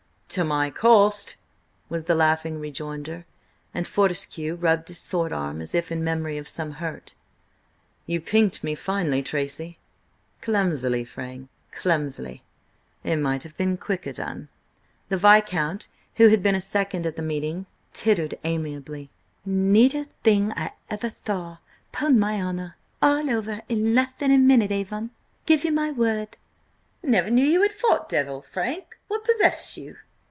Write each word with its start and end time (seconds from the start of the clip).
"To 0.35 0.45
my 0.45 0.69
cost!" 0.71 1.35
was 1.89 2.05
the 2.05 2.15
laughing 2.15 2.61
rejoinder, 2.61 3.25
and 3.73 3.85
Fortescue 3.85 4.55
rubbed 4.55 4.87
his 4.87 4.97
sword 4.97 5.33
arm 5.33 5.59
as 5.59 5.75
if 5.75 5.91
in 5.91 6.05
memory 6.05 6.37
of 6.37 6.47
some 6.47 6.71
hurt. 6.71 7.15
"You 8.05 8.21
pinked 8.21 8.63
me 8.63 8.73
finely, 8.73 9.23
Tracy!" 9.23 9.77
"Clumsily, 10.39 11.03
Frank, 11.03 11.49
clumsily. 11.73 12.43
It 13.03 13.17
might 13.17 13.43
have 13.43 13.57
been 13.57 13.75
quicker 13.75 14.13
done." 14.13 14.47
The 15.09 15.17
Viscount, 15.17 15.89
who 16.15 16.29
had 16.29 16.41
been 16.41 16.55
a 16.55 16.61
second 16.61 17.05
at 17.05 17.17
the 17.17 17.21
meeting, 17.21 17.65
tittered 17.91 18.39
amiably. 18.45 19.09
"Neatetht 19.45 20.07
thing 20.23 20.53
I 20.55 20.71
ever 20.89 21.09
thaw, 21.09 21.57
'pon 21.91 22.17
my 22.17 22.41
honour. 22.41 22.77
All 23.01 23.29
over 23.29 23.63
in 23.67 23.93
leth 23.93 24.13
than 24.19 24.31
a 24.31 24.37
minute, 24.37 24.71
Avon! 24.71 25.09
Give 25.45 25.65
you 25.65 25.73
my 25.73 25.91
word!" 25.91 26.37
"Never 27.03 27.29
knew 27.29 27.43
you 27.43 27.61
had 27.63 27.73
fought 27.73 28.07
Devil, 28.07 28.41
Frank? 28.41 28.97
What 29.09 29.25
possessed 29.25 29.75
you?" 29.75 29.97